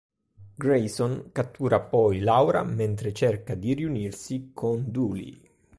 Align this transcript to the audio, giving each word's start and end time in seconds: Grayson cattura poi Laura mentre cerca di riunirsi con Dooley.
Grayson 0.55 1.29
cattura 1.31 1.79
poi 1.79 2.21
Laura 2.21 2.63
mentre 2.63 3.13
cerca 3.13 3.53
di 3.53 3.75
riunirsi 3.75 4.49
con 4.51 4.85
Dooley. 4.89 5.39